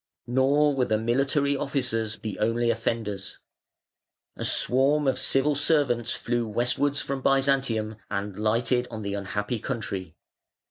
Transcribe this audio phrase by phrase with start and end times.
[0.25, 3.37] Nor were the military officers the only offenders.
[4.35, 10.15] A swarm of civil servants flew westwards from Byzantium and lighted on the unhappy country.